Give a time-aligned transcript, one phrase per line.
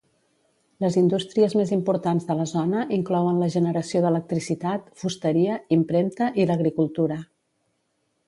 [0.83, 7.19] Les indústries més importants de la zona inclouen la generació d'electricitat, fusteria, impremta, i l'agricultura.